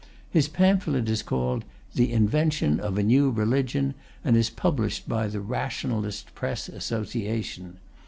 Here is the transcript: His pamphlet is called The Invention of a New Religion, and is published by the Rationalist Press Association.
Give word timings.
His 0.31 0.47
pamphlet 0.47 1.07
is 1.09 1.21
called 1.21 1.63
The 1.93 2.11
Invention 2.11 2.79
of 2.79 2.97
a 2.97 3.03
New 3.03 3.29
Religion, 3.29 3.93
and 4.23 4.35
is 4.35 4.49
published 4.49 5.07
by 5.07 5.27
the 5.27 5.41
Rationalist 5.41 6.33
Press 6.33 6.67
Association. 6.67 7.77